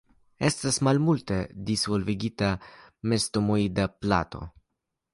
Estas 0.47 0.79
malmulte 0.87 1.37
disvolvigita 1.69 2.51
mestemoida 3.13 3.89
plato. 4.03 4.47